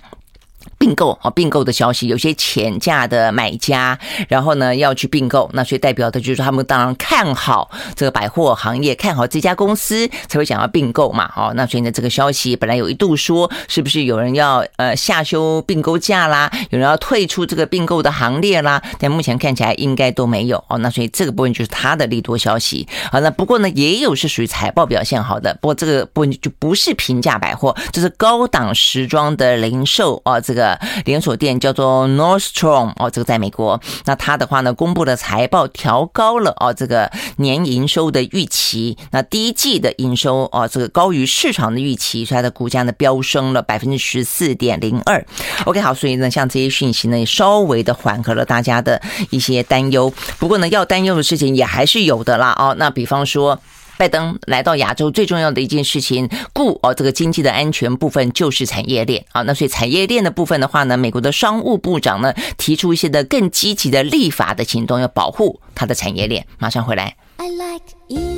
[0.79, 11.33] 并购啊，并购的消息，有些潜价的买家，然后呢要去并购，那所以代表的就是他们当然看好这个百货行业，看好这家公司，才会想要并购嘛。
[11.35, 20.77] 哦，那所以呢，这个消息本来有一度说是不是有人要呃下修并购价啦，有人要退出这个并购的行列啦，但目前看起来应该都没有哦。
[20.79, 22.87] 那所以这个部分就是他的利多消息。
[23.11, 30.66] 好，那不过呢，也有是属于财报表现好的，不过这个部分就不是平价百货，这是高档时装的零售啊，这个。
[31.05, 45.25] 连锁店叫做 Nordstrom 哦，这个在美国，那它的话呢，公布的财报调高了哦，这个年营收的预期，那第一季的营收哦，这个高于市场的预期，所以它的股价呢飙升了百分之十四点零二。
[45.65, 49.01] OK，好，所以呢，像这些讯息呢，也稍微的缓和了大家的
[49.31, 50.13] 一些担忧。
[50.39, 53.61] 不过呢，要担忧的事情也还是有的啦哦，那比方说。
[53.99, 59.43] 拜登来到亚洲最重要的一件事情，顾哦这个经济的安全部分就是产业链啊。
[59.43, 66.47] 那所以产业链的部分的话呢，美国的商务部长呢提出一些的更积极的立法的行动，要保护他的产业链。
[66.59, 67.17] 马上回来。
[67.39, 68.36] I like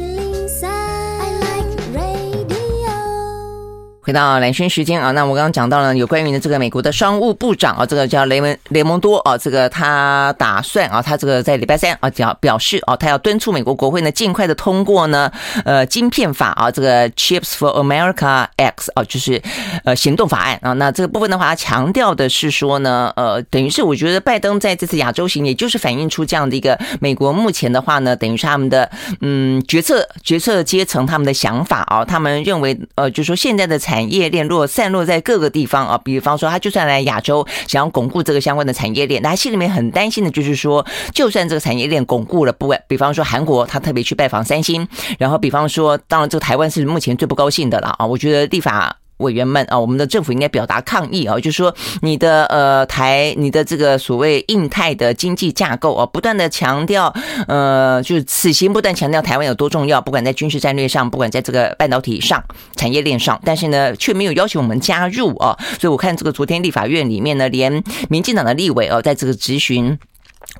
[4.08, 15.30] 回到蓝轩时间啊，那我刚刚讲到了有关于呢这个美国的商务部长啊，这个叫雷蒙雷蒙多啊，这个他打算啊，他这个在礼拜三啊表表示啊，他要敦促美国国会呢尽快的通过呢
[15.66, 19.42] 呃晶片法啊，这个 Chips for America Act 啊，就是
[19.84, 20.72] 呃行动法案啊。
[20.72, 28.90] 那这个部分的话，他强调的是说呢，呃，等于是我觉得拜登在这次亚洲行，也就是反映出这样的一个美国目前的话呢，等于是他们的
[29.20, 44.86] 嗯决策决策阶层他们的想法啊，他们认为呃，就是说现在的财产业链若散落在各个地方啊，比方说他就算来亚洲，想要巩固这个相关的产业链，他心里面很担心的就是说，就算这个产业链巩固了，不，比方说韩国，他特别去拜访三星，
[45.18, 48.98] 然后比方说，当然这个台湾是目前最不高兴的了啊，我觉得立法。
[49.18, 57.12] 委员们啊，我们的政府应该表达抗议啊，就是说你的呃台，你的这个所谓印太的经济架构啊，不断的强调
[57.46, 62.42] 呃，就是此行不断强调台湾有多重要，不管在军事战略上，不管在这个半导体上、
[62.76, 69.98] 产业链上，但是呢，却没有要求我们加入啊，所以我看这个昨天立法院里面呢，连民进党的立委啊，在这个质询。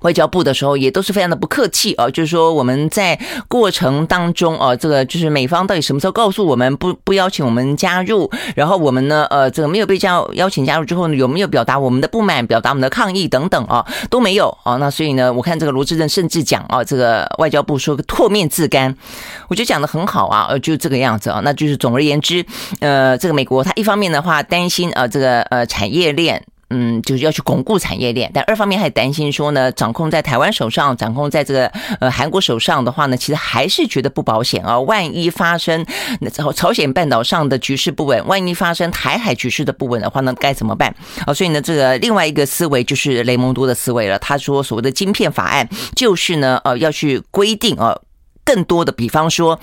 [0.03, 18.95] 外交部的时候也都是非常的不客气啊，就是说我们在过程当中啊，这个就是美方到底什么时候告诉我们不不邀请我们加入，然后我们呢呃这个没有被叫邀请加入之后呢，有没有表达我们的不满，表达我们的抗议等等啊都没有啊，那所以呢我看这个罗致政甚至讲啊，这个外交部说个唾面自干，
[19.49, 22.45] 我觉得讲得很好啊，呃就这个样子啊，那就是总而言之，
[22.81, 26.45] 呃这个美国它一方面的话担心啊这个呃产业链。
[26.71, 31.67] 嗯，就是要去巩固产业链，但二方面还担心说呢，掌控在台湾手上，掌控在这个
[31.99, 34.79] 呃韩国手上的话呢，其实还是觉得不保险啊。
[34.81, 35.87] 万一发生
[36.21, 41.33] 那朝朝鲜半岛上的局势不稳，万一发生台海局势的不稳的话呢，该怎么办啊？
[41.33, 44.19] 所以呢，这个另外一个思维就是雷蒙多的思维了。
[44.19, 47.99] 他说，所谓的晶片法案就是呢，呃，要去规定啊，
[48.45, 49.59] 更多的，比方说。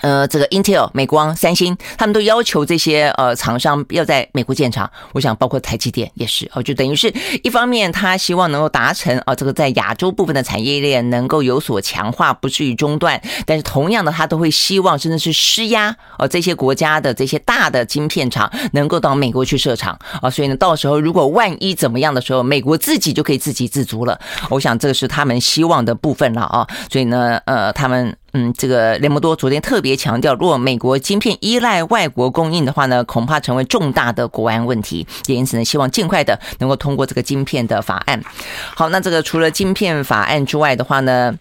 [0.00, 4.90] 呃，这个 Intel、美光、三星，他们都要求这些呃厂商要在美国建厂。
[5.12, 13.20] 我想，包括台积电也是哦，就等于是一方面，他希望能够达成啊，这个在亚洲部分的产业链能够有所强化，不至于中断。
[13.46, 20.28] 但是同样的，他都会希望甚至是施压哦，这些国家的这些大的晶片厂能够到美国去设厂啊。
[20.28, 24.18] 所以呢，到时候如果万一怎么样的时候，美国自己就可以自给自足了。
[24.50, 26.66] 我想这个是他们希望的部分了啊。
[26.90, 28.16] 所以呢，呃，他们。
[28.34, 35.06] 嗯，这个雷蒙多昨天特别强调，如果美国晶片依赖外国供应的话呢，恐怕成为重大的国安问题。
[35.26, 38.22] 也因此呢，希望尽快的能够通过这个晶片的法案。
[38.74, 41.34] 好，那这个除了晶片法案之外的话呢，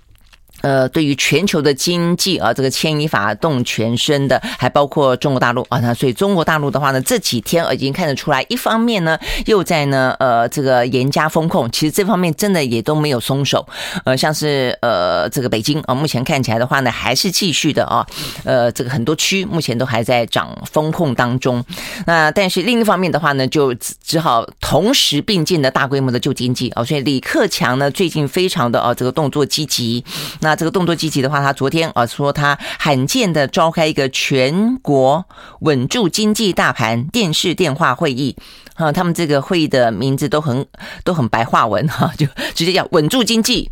[0.62, 5.80] 呃，对于全球的经济啊，这个牵一发动全身的，还包括中国大陆啊。
[5.80, 13.68] 那所以中国大陆的话呢，这几天已经看得出来，一方面呢又在呢呃这个严加风控，其实这方面真的也都没有松手。
[14.06, 18.06] 呃，像是呃这个北京啊，目前看起来的话呢，还是继续的啊。
[18.44, 21.64] 呃，这个很多区目前都还在涨风控当中。
[22.06, 26.84] 那但是另一方面的话呢，就只好同时并进的大规模的救经济啊。
[26.84, 30.04] 所以李克强呢最近非常的啊这个动作积极。
[30.42, 35.26] 那那这个动作积极的话，他昨天啊说他罕见的召开一个全国
[35.62, 38.36] 稳住经济大盘电视电话会议
[38.74, 40.68] 啊，他们这个会议的名字都很
[41.06, 43.72] 都很白话文哈，就直接叫稳住经济，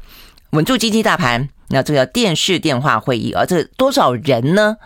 [0.51, 1.49] 稳住经济大盘。
[1.67, 4.77] 那这个叫电视电话会议啊，这多少人呢？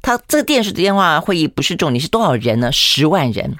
[0.00, 2.70] 他这个电视电话会议不是重点，是多少人呢？
[2.70, 3.56] 十万人。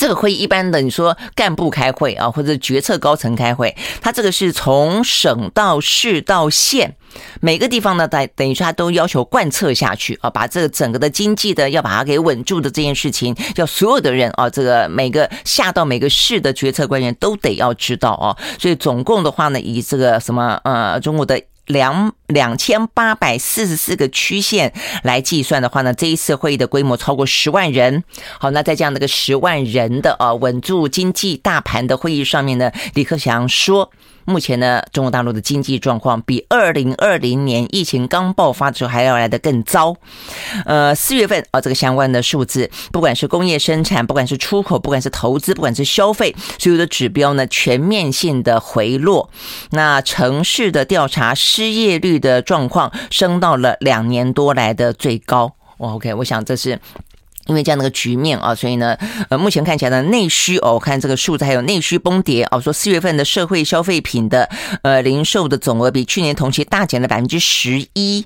[0.00, 6.96] 这个会议一般的，你说干部开会啊，或者决策高层开会，他这个是从省到市到县，
[7.42, 21.38] 每个地方呢，等等于说他都要求贯彻下去啊，把这个整个的经济的要把它给稳住的这件事情，要所有的人啊，这个每个下到每个市的决策官员都得要知道啊，所以总共的话呢，以这个什么呃中国的。
[21.66, 28.02] 两两千八百四十四个区县来计算的话呢，这一次会议的规模超过十万人。
[28.38, 33.90] 好，那在这样的一个十万人的啊稳住经济大盘的会议上面呢，李克强说。
[34.30, 39.94] 目前呢，中国大陆的经济状况比二零二零年疫情刚爆发的时候还要来得更糟。
[40.64, 49.28] 呃，四月份啊，这个相关的数字，不管是工业生产，不管是出口，不管是投资，不管是消费，所有的指标呢，全面性的回落。
[49.70, 55.52] 那城市的调查失业率的状况升到了两年多来的最高。
[55.78, 56.78] OK，我想这是。
[57.50, 58.96] 因为这样的一个局面啊，所以呢，
[59.28, 64.48] 呃，目前看起来呢，内需哦，我看这个数字还有内需崩跌哦，说四月份的社会消费品的
[64.82, 68.24] 呃零售的总额比去年同期大减了百分之十一。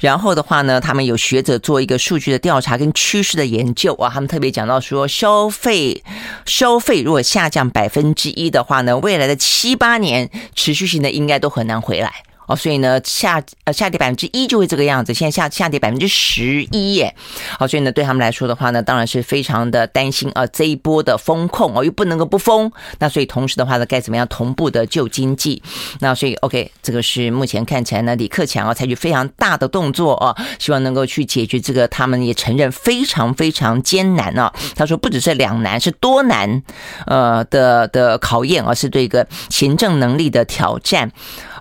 [0.00, 6.02] 然后的话呢，他们有学者做一个数据的调查跟趋势的研究啊，他们特别讲到说，消费
[6.46, 12.10] 消费如果下降百分之一的话呢，未来的七八年持续性的应该都很难回来。
[12.46, 17.14] 哦，所以呢，下呃下跌百分之一就会这个样子，现在下下跌百分之十一耶。
[17.58, 25.62] 好，所以呢，对他们来说的话呢，当然是非常的担心啊，这一波的风控哦，又不能够不封，那所以同时的话呢，该怎么样同步的救经济？
[26.00, 34.52] 那所以 OK，这个是目前看起来呢，李克强啊采取非常大的动作啊，希望能够去解决这个，他们也承认非常非常艰难啊。
[34.76, 36.62] 他说不只是两难，是多难
[37.06, 41.10] 呃的的考验，而是对一个行政能力的挑战。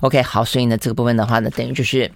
[0.04, 2.12] OK，好，所以呢，这个部分的话呢，等于就是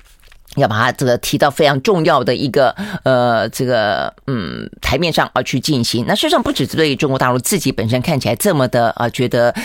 [0.58, 6.04] 要把它这个提到非常重要的一个呃，这个嗯台面上而去进行。
[6.06, 9.56] 那事实上，不只是对于中国大陆自己本身看起来这么的啊，觉得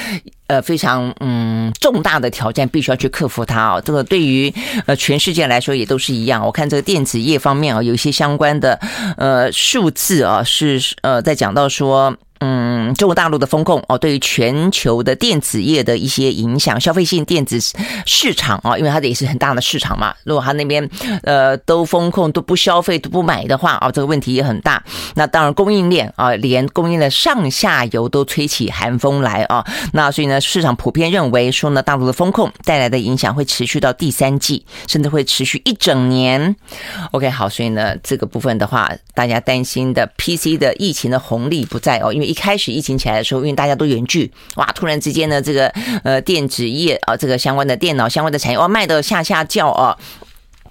[0.47, 3.81] 呃非常嗯重大的挑战，必须要去克服它啊。
[3.81, 4.55] 这个对于
[4.87, 6.47] 呃全世界来说也都是一样。
[6.47, 8.79] 我看这个电子业方面啊，有一些相关的
[9.17, 12.17] 呃数字啊，是呃在讲到说。
[12.45, 17.57] 嗯，中国大陆的风控哦，对于全球的电子业的一些影响，消费性电子
[18.05, 20.13] 市场啊，因为它的也是很大的市场嘛。
[20.25, 20.91] 如果它那边
[21.23, 24.83] 呃都封控都不消费都不买的话啊，这个问题也很大。
[25.15, 29.65] 那当然供应链啊，连供应链上下游都吹起寒风来啊。
[29.93, 36.57] 那所以呢，市场普遍认为说呢，大陆的风控带来的影响会持续到第三季，甚至会持续一整年。
[37.13, 42.32] OK，好，所以呢，这个部分的话，大家担心的 PC 的疫情的红利不在哦，因为。
[42.33, 45.69] 一开始疫情起来的时候，因为大家都远距，哇，突然之间呢，这个
[46.03, 49.95] 呃电子业啊，这个相关的电脑相关的产业，哇，卖的下下叫啊。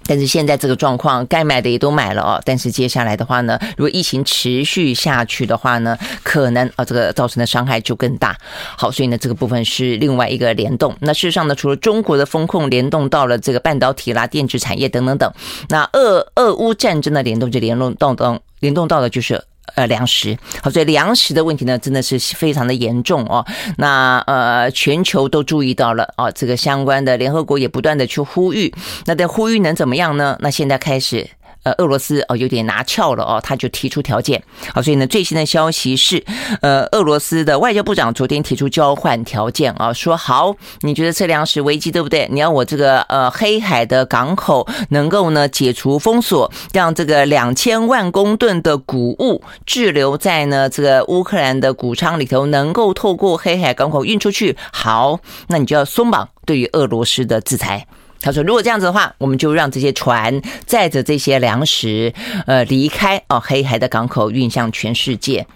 [0.04, 2.42] 但是现在这个状况，该买的也都买了哦。
[2.44, 8.36] 但是接下来的话呢，如果疫情持续下去的话呢，可能啊这个造成的伤害就更大。
[8.76, 10.92] 好，所以呢这个部分是另外一个联动。
[11.02, 15.32] 那事实上呢，除了中国的风控联动到了这个半导体啦、电子产业等等等，
[15.68, 19.44] 那俄俄乌战争的联动就联动到等联动到的就是。
[19.74, 23.44] 呃，粮食好，所以粮食的问题呢，真的是非常的严重哦。
[23.78, 28.72] 那呃，全球都注意到了哦，这个相关的联合国也不断的去呼吁。
[29.06, 30.36] 那在呼吁能怎么样呢？
[30.40, 31.28] 那现在开始
[31.62, 34.42] 呃，俄罗斯哦有点拿翘了哦，他就提出条件。
[34.74, 36.24] 好，所以呢，最新的消息是，
[36.60, 42.28] 呃，俄罗斯的外交部长昨天提出交换条件啊，说好，你觉得这粮食危机对不对？
[42.30, 54.56] 你要我这个呃黑海的港口能够呢解除封锁，让这个两千万公吨的谷物滞留在呢这个乌克兰的谷仓里头，能够透过黑海港口运出去。
[54.72, 57.86] 好，那你就要松绑对于俄罗斯的制裁。
[58.22, 62.14] 他说，如果这样子的话，我们就让这些船载着这些粮食，
[62.46, 65.46] 呃，离开哦黑海的港口，运向全世界。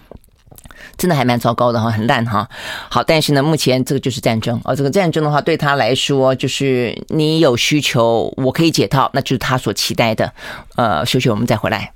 [0.95, 2.47] 真的还蛮糟糕的哈，很烂哈。
[2.89, 10.33] 好，但是呢，目前这个就是战争哦，这个战争的话，对他来说，就是你有需求，我可以解套，那就是他所期待的。
[10.75, 11.93] 呃，休息，我们再回来。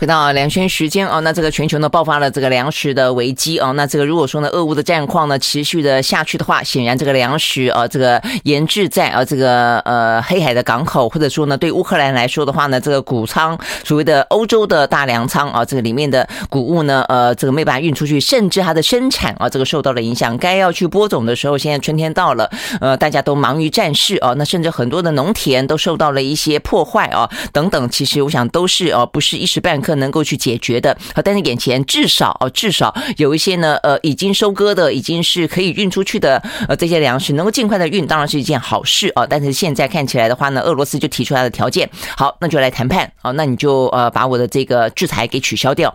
[0.00, 20.34] 回到两圈时间哦，那这个全球呢爆发了这个粮食的危机哦，那这个如果说呢俄乌的战况呢持续的下去的话，显然这个粮食啊这个研制在啊这个呃黑海的港口，或者说呢对乌克兰来说的话呢，这个谷仓所谓的欧洲的大粮仓啊，这个里面的谷物呢呃这个没办法运出去，甚至它的生产啊这个受到了影响。
[20.38, 29.89] 该要去播种的时候，现在春天到了，呃大家都忙于战事啊，那甚至很多的农田都受到了一些破坏啊等等，其实我想都是哦不是一时半刻。
[29.96, 39.26] 能够去解决的，好，但是眼前至少哦，至少有一些呢，呃，已经收割的，已经是可以运出去的，呃，这些粮食能够尽快的运，当然是一件好事哦。
[39.28, 45.94] 但是现在看起来的话呢，俄罗斯就提出来的条件，好，那就来谈判哦，那你就呃把我的这个制裁给取消掉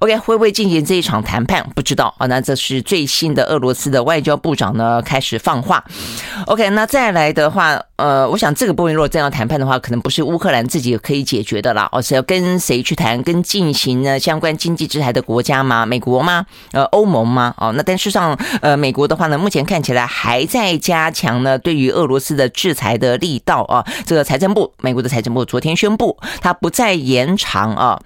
[0.00, 1.64] ，OK，会不会进行这一场谈判？
[1.74, 2.26] 不知道啊。
[2.26, 5.84] 那这是最新的俄罗斯的外交部长呢开始放话
[6.46, 13.22] ，OK，那再来的话，呃，我想这个部分如果这样谈判的话，可能不是乌克兰自己可以解决的啦，而是要跟谁去谈？
[13.22, 15.84] 跟进行呢相关经济制裁的国家吗？
[15.84, 16.46] 美国吗？
[16.72, 17.54] 呃，欧盟吗？
[17.58, 23.84] 哦，那但事实上，呃，美国的话呢，目前看起来还在加强呢对于俄罗斯的制裁的力道啊。
[24.06, 28.00] 这个财政部，美国的财政部昨天宣布，它不再延长啊。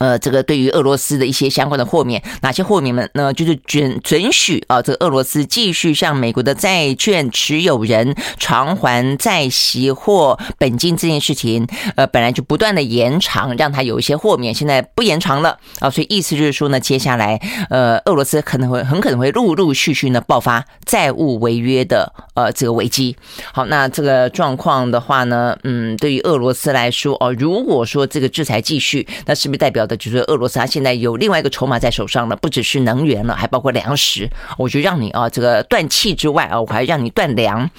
[0.00, 3.06] 呃，这个对于俄罗斯的一些相关的豁免，哪些豁免呢？
[3.12, 17.38] 呢，就是准准许啊，这个俄罗斯继续向美国的债券持有人偿还债息或本金这件事情，呃，本来就不断的延长，让他有一些豁免，现在不延长了啊，所以意思就是说呢，接下来
[17.68, 23.14] 呃，俄罗斯可能会很可能会陆陆续续呢爆发债务违约的呃这个危机。
[23.52, 29.86] 好，那这个状况的话呢，嗯，对于俄罗斯来说哦，如果说这个制裁继续，那是不是代表？
[29.96, 34.28] 就是俄罗斯，他现在有另外一个筹码在手上了，不只是能源了，还包括粮食。
[34.58, 37.70] 我就让你啊，这个断气之外啊，我还让你断粮。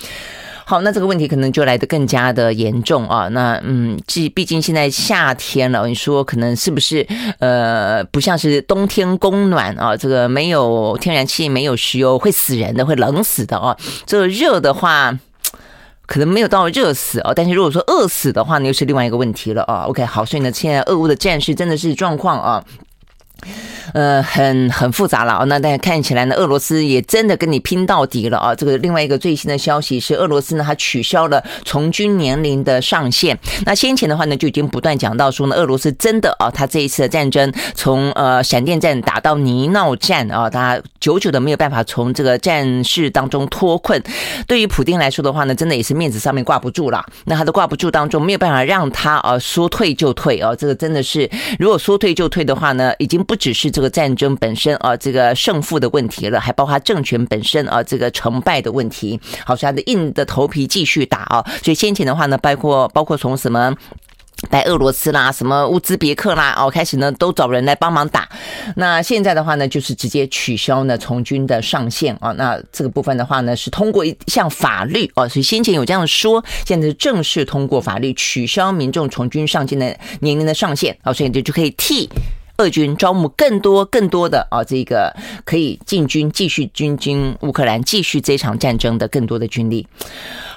[0.64, 3.28] 好，那这个问题可能就来得更加的严重啊。
[3.30, 7.06] 那嗯，既毕竟现在夏天了，你说可能是不是
[7.40, 9.98] 呃，不像是冬天供暖啊？
[9.98, 13.76] 这个没有天然气，没有石油，会死人的，会冷死的啊。
[14.06, 15.20] 这个热的话。
[16.06, 19.86] 可能没有到热死啊，但是如果说饿死的话，那又是另外一个问题了啊。
[19.88, 22.64] OK，好，所以呢，现在俄乌的战事真的是状况啊。
[23.94, 25.44] 呃，很很复杂了啊。
[25.46, 28.56] 那大家看起来呢，俄罗斯也真的跟你拼到底了啊。
[28.56, 33.38] 这个另外一个最新的消息是，俄罗斯呢，它取消了从军年龄的上限。
[33.66, 44.02] 那先前的话呢，就已经不断讲到说呢，俄罗斯真的啊，它这一次的战争从呃闪电战打到泥淖战啊，它久久的没有办法从这个战事当中脱困。
[44.48, 47.06] 对于普丁来说的话呢，真的也是面子上面挂不住了。
[47.26, 50.56] 那他的挂不住当中，没有办法让他啊说退就退啊。
[50.56, 51.30] 这个真的是，
[51.60, 53.81] 如果说退就退的话呢，已经不只是这。
[53.82, 59.20] 这个战争本身啊，这个胜负的问题了，还包括政权本身啊，这个成败的问题。
[59.44, 61.44] 好，所以他的硬的头皮继续打啊。
[61.64, 63.76] 所以先前的话呢，包括包括从什么
[64.52, 68.30] 白俄罗斯啦、什么乌兹别克啦哦开始呢，都找人来帮忙打。
[68.76, 72.32] 那现在的话呢，就是直接取消呢从军的上限啊。
[72.34, 75.28] 那这个部分的话呢，是通过一项法律啊。
[75.28, 82.08] 所以先前有这样说，现在是正式通过法律取消民众从军上限的年龄的上限啊，所以就就可以替。
[82.62, 85.12] 俄军招募更多、更多的啊，这个
[85.44, 89.88] 可以进军、继续军军乌克兰、继续这场战争的更多的军力。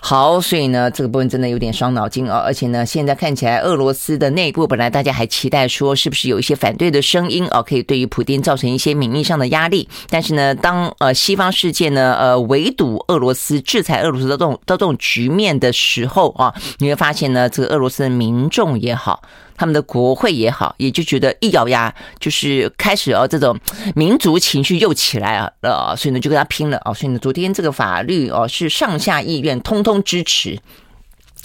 [0.02, 2.42] 好，所以呢，这个部分真的有点伤脑筋啊。
[2.44, 9.88] 而且呢，现在看起来俄罗斯的内部本来大家还期待说，是不是有一些反对的声音啊，可以对于普丁造成一些名义上的压力。
[10.10, 19.22] 但是呢，当呃西方世界呢呃围堵俄罗斯、制裁俄罗斯的这种的这种局面的时候啊，你会发现呢，这个俄罗斯的民众也好。
[19.56, 23.58] 他们的国会也好，也就觉得一咬牙就是开始哦，这种
[23.94, 26.92] 民族情绪又起来了，呃，所以呢就跟他拼了哦！
[26.92, 30.58] 所以呢，昨天这个法律哦是上下议院通通支持，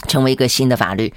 [0.08, 1.14] 成为一个新的法律。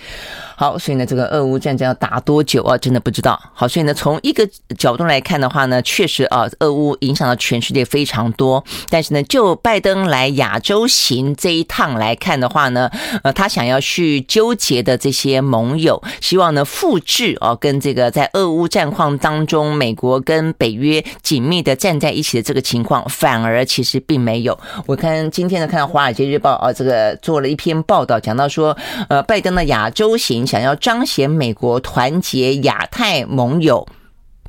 [0.62, 2.78] 好，所以呢，这个俄乌战争要打多久啊？
[2.78, 3.36] 真的不知道。
[3.52, 4.48] 好，所以呢，从一个
[4.78, 8.64] 角度来看的话呢，确实啊，俄乌影响到全世界非常多。
[8.88, 12.88] 但是呢，就拜登来亚洲行这一趟来看的话呢，
[13.24, 24.56] 呃，他想要去纠结的这些盟友，希望呢复制啊，跟这个在俄乌战况当中，美国跟北约紧密的站在一起的这个情况，反而其实并没有。
[24.86, 28.76] 我看今天呢，看到《华尔街日报》啊，这个做了一篇报道，讲到说，
[29.08, 33.88] 呃，拜登的亚洲行想要彰显美国团结亚太盟友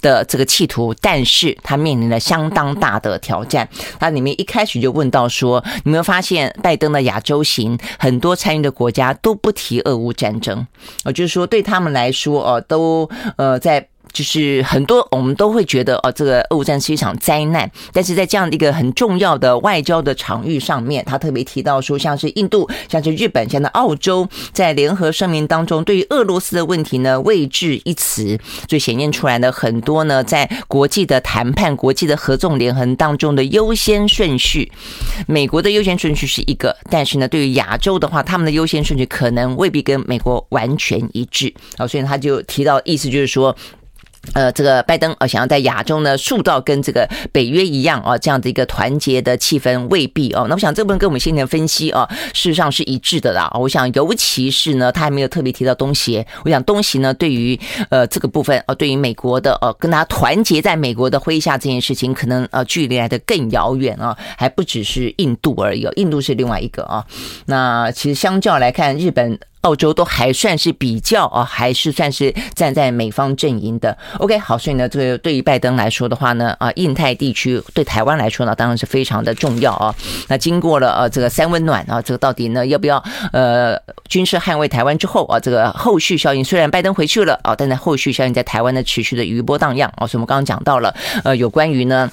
[0.01, 3.69] 的这个企图，但是他面临了相当大的挑战。
[3.97, 10.67] 他里面一开始就问到说，你没有发现拜登的亚洲行很多参与的国家都不提俄乌战争？
[11.05, 13.87] 呃，就是说对他们来说，哦，都呃在。
[14.13, 34.71] 就是很多我们都会觉得哦，这个俄乌战是一场灾难，但是在这样的一个很重要的外交的场域上面，他特别提到说，像是印度、像是日本、像是澳洲，在联合声明当中，对于俄罗斯的问题呢，未置一词，就显现出来的很多呢，在国际的谈判、国际的合纵连横当中的优先顺序，
[35.25, 43.55] 美国的优先顺序是一个，但是呢，对于亚洲的话，他们的优先顺序可能未必跟美国完全一致啊，所以他就提到意思就是说。
[44.33, 50.45] 呃，这个拜登啊想要在亚洲呢塑造跟这个北约一样啊这样的一个团结的气氛未必哦。
[50.47, 53.51] 那我想这部分跟我们先前分析啊，事实上是一致的啦。
[53.59, 56.25] 我想尤其是呢，他还没有特别提到东协。
[56.45, 57.59] 我想东协呢，对于
[57.89, 65.87] 呃这个部分呃对于美国的呃跟他团结在美国的麾下这件事情，可能呃距离来的更遥远啊，还不只是印度而已。
[65.95, 67.05] 印度是另外一个啊。
[67.45, 69.37] 那其实相较来看，日本。
[69.63, 73.97] 澳洲都还算是比较啊，还是算是站在美方阵营的。
[74.19, 79.95] OK，好，所以呢，这个对于拜登来说的话呢，啊，印太地区对台湾来说呢，当然是非常的重要啊。
[80.27, 90.05] 那经过了呃这个三温暖啊，这个到底呢要不要呃军事捍卫台湾之后啊，这个后续效应虽然拜登回去了啊，但在后续效应在台湾呢持续的余波荡漾啊。
[90.05, 90.93] 所以我们刚刚讲到了
[91.23, 92.11] 呃有关于呢。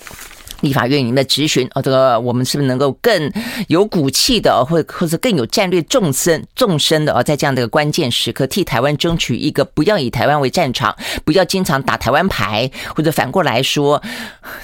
[0.61, 3.33] 立法院里面的质询啊，这个我们是不是能够更
[3.69, 10.95] 有骨气的，或或者更有战略纵深、纵深的啊，在这样的一个关键时刻，替台湾争取一个不要以台湾为战场，
[11.25, 14.03] 不要经常打台湾牌，或者反过来说，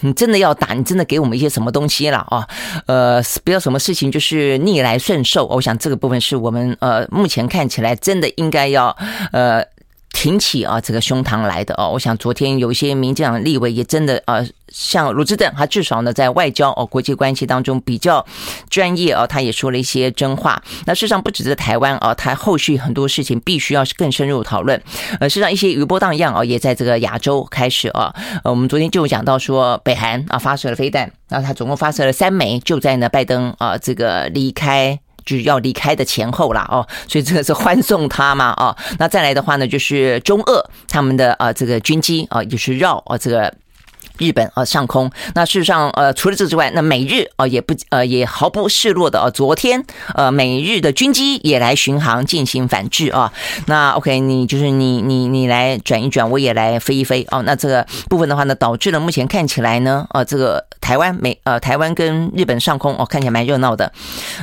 [0.01, 2.47] 你真的要打，你真的给我们一些什么东西了啊？
[2.87, 5.47] 呃，不要什么事情就是逆来顺受。
[5.47, 8.97] 我想这个部分是我们呃目前看起来真的应该要
[9.33, 9.65] 呃。
[10.17, 11.91] 挺起啊，这个胸膛来的哦。
[11.93, 18.25] 我想昨天有一些民进党立委也真的啊，像罗致政，他至少呢在外交哦国际关系当中比较
[18.71, 20.61] 专业啊，他也说了一些真话。
[20.87, 24.83] 那事实上不止是台湾啊，他后续很多事情必须要更深入讨论。
[25.21, 28.11] 呃，事实上一些余波荡漾啊，也在这个亚洲开始啊。
[28.43, 34.99] 呃，我们昨天就讲到说，北韩啊发射了飞弹，那他总共发射了三枚，就在呢拜登啊这个离开。
[35.27, 43.53] 就是要离开的前后啦，哦，所以这个是欢送他嘛，哦，那再来的话呢，就是中俄他们的呃这个军机啊，就是绕啊这个。
[44.19, 53.33] 日本啊上空，那事实上呃除了这之外，那美日啊也不呃也毫不示弱的啊，昨天呃美日的军机也来巡航进行反制啊。
[53.67, 57.43] 那 OK，你就是你你你来转一转，我也来飞一飞哦。
[57.43, 63.93] 那这个部分的话呢，导致了目前看起来呢，呃这个台湾美呃台湾跟日本上空哦看起来蛮热闹的。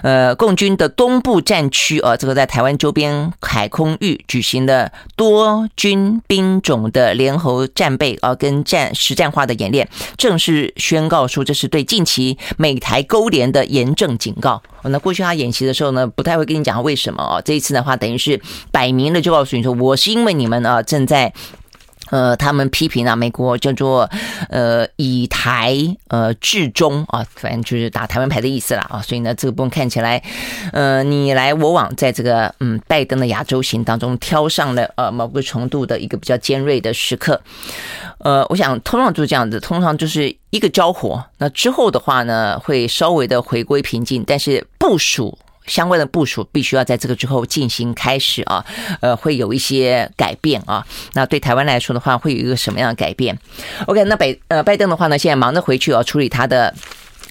[0.02, 9.88] 呃，共军的东部战区啊，这个在台湾周边海空域举行的多军兵种的联合战备啊跟战实战化的演练
[10.18, 14.62] 正式宣告说，这是对近期美台勾连的严正警告。
[14.84, 17.42] 那过去他演习的时候呢，不太会跟你讲为什么哦。
[17.44, 18.40] 这一次的话，等于是
[18.72, 21.34] 摆明了就告诉你说，我是因为你们啊正在。
[22.14, 24.08] 呃，他们批评啊，美国叫做
[24.50, 25.76] 呃以台
[26.10, 30.22] 呃制中啊，反正就是打台湾牌的意思啦啊，所以呢，这个部分看起来，
[30.74, 37.42] 呃，你来我往，在这个嗯拜登的亚洲行当中挑上了呃某个程度的一个比较尖锐的时刻，
[38.20, 45.36] 呃，我想通常就这样子，通常就是一个交火，那之后的话呢，会稍微的回归平静，但是部署。
[45.66, 48.66] 相关的部署必须要在这个之后进行开始啊，
[49.02, 50.86] 呃，会有一些改变啊。
[51.14, 53.38] 那对台湾来说的话，会有一个什么样的改变
[53.88, 56.74] ？OK，那拜呃拜登的话呢，现在忙着回去啊，处理他的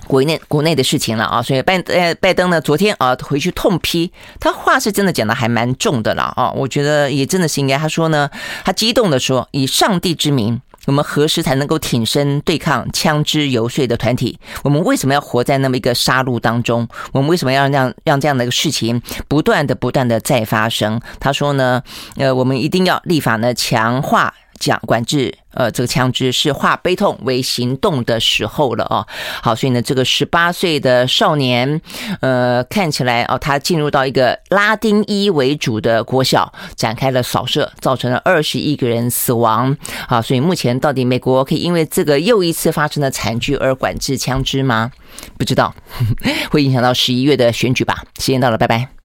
[0.06, 1.42] 国内国内的事情了啊。
[1.42, 4.10] 所以拜呃拜登呢，昨天啊回去痛批，
[4.40, 6.50] 他话是真的讲的还蛮重的了啊。
[6.50, 8.30] 我觉得也真的是应该，他说呢，
[8.64, 10.60] 他激动的说，以上帝之名。
[10.86, 14.38] 我们何时才能够挺身对抗枪支游说的团体？
[14.64, 16.88] 我们为什么要活在那么一个杀戮当中？
[17.12, 21.00] 我们为什么要让让这样的一个事情不断的不断的再发生？
[21.20, 21.82] 他说呢，
[22.16, 24.34] 呃，我们一定要立法呢，强化。
[24.62, 29.04] 讲管制呃这个枪支是化悲痛为行动的时候了哦。
[29.42, 31.80] 好，所以呢，这个十八岁的少年，
[32.20, 39.76] 呃，看起来哦，他进入到一个拉丁裔为主的国小，展开了扫射，造成了二十一个人死亡。
[40.06, 44.92] 好，所以目前到底美国可以因为这个又一次发生的惨剧而管制枪支吗？
[45.36, 45.74] 不知道，
[46.52, 48.04] 会影响到十一月的选举吧？
[48.20, 49.01] 时间到了，拜拜。